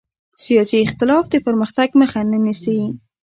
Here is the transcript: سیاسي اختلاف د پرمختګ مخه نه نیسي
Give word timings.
سیاسي 0.43 0.77
اختلاف 0.85 1.25
د 1.29 1.35
پرمختګ 1.45 1.89
مخه 2.01 2.21
نه 2.31 2.37
نیسي 2.45 2.77